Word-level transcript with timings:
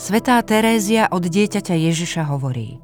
Svetá 0.00 0.40
Terézia 0.40 1.12
od 1.12 1.28
dieťaťa 1.28 1.76
Ježiša 1.76 2.24
hovorí 2.32 2.80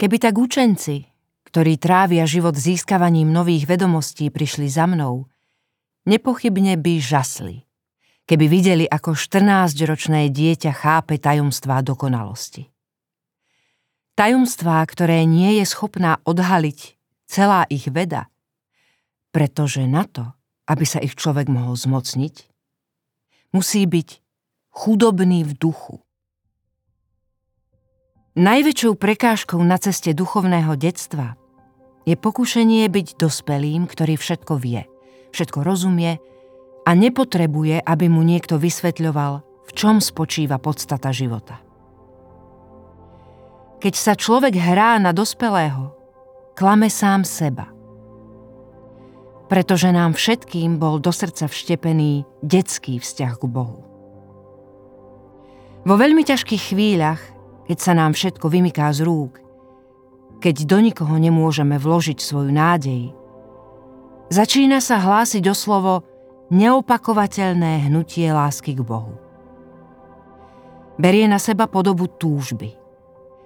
Keby 0.00 0.16
tak 0.16 0.40
učenci, 0.40 1.12
ktorí 1.44 1.76
trávia 1.76 2.24
život 2.24 2.56
získavaním 2.56 3.28
nových 3.36 3.68
vedomostí, 3.68 4.32
prišli 4.32 4.72
za 4.72 4.88
mnou, 4.88 5.28
nepochybne 6.08 6.80
by 6.80 6.96
žasli, 6.96 7.68
keby 8.24 8.48
videli, 8.48 8.84
ako 8.88 9.12
14-ročné 9.12 10.32
dieťa 10.32 10.72
chápe 10.72 11.20
tajomstvá 11.20 11.84
dokonalosti. 11.84 12.72
Tajomstvá, 14.16 14.80
ktoré 14.88 15.28
nie 15.28 15.60
je 15.60 15.68
schopná 15.68 16.24
odhaliť 16.24 16.96
celá 17.28 17.68
ich 17.68 17.92
veda, 17.92 18.32
pretože 19.36 19.84
na 19.84 20.08
to, 20.08 20.32
aby 20.64 20.88
sa 20.88 20.96
ich 21.04 21.12
človek 21.12 21.44
mohol 21.52 21.76
zmocniť, 21.76 22.48
musí 23.52 23.84
byť 23.84 24.24
chudobný 24.76 25.40
v 25.48 25.56
duchu. 25.56 26.04
Najväčšou 28.36 29.00
prekážkou 29.00 29.56
na 29.64 29.80
ceste 29.80 30.12
duchovného 30.12 30.76
detstva 30.76 31.40
je 32.04 32.12
pokušenie 32.12 32.84
byť 32.84 33.16
dospelým, 33.16 33.88
ktorý 33.88 34.20
všetko 34.20 34.60
vie, 34.60 34.84
všetko 35.32 35.64
rozumie 35.64 36.20
a 36.84 36.90
nepotrebuje, 36.92 37.80
aby 37.80 38.06
mu 38.12 38.20
niekto 38.20 38.60
vysvetľoval, 38.60 39.40
v 39.64 39.70
čom 39.72 40.04
spočíva 40.04 40.60
podstata 40.60 41.08
života. 41.08 41.64
Keď 43.80 43.94
sa 43.96 44.12
človek 44.12 44.60
hrá 44.60 45.00
na 45.00 45.16
dospelého, 45.16 45.96
klame 46.52 46.92
sám 46.92 47.24
seba. 47.24 47.72
Pretože 49.48 49.88
nám 49.88 50.12
všetkým 50.12 50.76
bol 50.76 51.00
do 51.00 51.16
srdca 51.16 51.48
vštepený 51.48 52.28
detský 52.44 53.00
vzťah 53.00 53.32
k 53.40 53.44
Bohu. 53.48 53.95
Vo 55.86 55.94
veľmi 55.94 56.26
ťažkých 56.26 56.74
chvíľach, 56.74 57.22
keď 57.70 57.78
sa 57.78 57.94
nám 57.94 58.10
všetko 58.18 58.50
vymyká 58.50 58.90
z 58.90 59.06
rúk, 59.06 59.38
keď 60.42 60.66
do 60.66 60.82
nikoho 60.82 61.14
nemôžeme 61.14 61.78
vložiť 61.78 62.18
svoju 62.18 62.50
nádej, 62.50 63.14
začína 64.26 64.82
sa 64.82 64.98
hlásiť 64.98 65.46
o 65.46 65.54
slovo 65.54 66.02
neopakovateľné 66.50 67.86
hnutie 67.86 68.26
lásky 68.34 68.74
k 68.74 68.82
Bohu. 68.82 69.14
Berie 70.98 71.30
na 71.30 71.38
seba 71.38 71.70
podobu 71.70 72.10
túžby, 72.10 72.74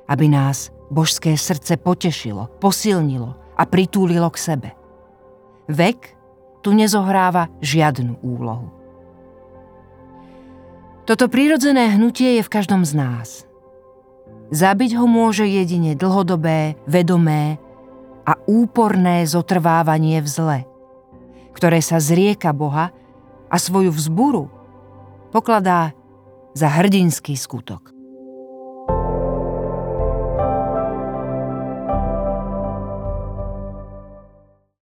aby 0.09 0.27
nás 0.33 0.73
božské 0.89 1.37
srdce 1.37 1.77
potešilo, 1.77 2.49
posilnilo 2.57 3.37
a 3.53 3.69
pritúlilo 3.69 4.33
k 4.33 4.41
sebe. 4.41 4.71
Vek 5.69 6.17
tu 6.65 6.73
nezohráva 6.73 7.53
žiadnu 7.61 8.17
úlohu. 8.25 8.80
Toto 11.11 11.27
prírodzené 11.27 11.91
hnutie 11.99 12.39
je 12.39 12.43
v 12.47 12.53
každom 12.55 12.87
z 12.87 12.95
nás. 12.95 13.43
Zabiť 14.55 14.95
ho 14.95 15.11
môže 15.11 15.43
jedine 15.43 15.99
dlhodobé, 15.99 16.79
vedomé 16.87 17.59
a 18.23 18.39
úporné 18.47 19.27
zotrvávanie 19.27 20.23
v 20.23 20.29
zle, 20.31 20.59
ktoré 21.51 21.83
sa 21.83 21.99
zrieka 21.99 22.55
Boha 22.55 22.95
a 23.51 23.57
svoju 23.59 23.91
vzburu 23.91 24.55
pokladá 25.35 25.99
za 26.55 26.71
hrdinský 26.71 27.35
skutok. 27.35 27.91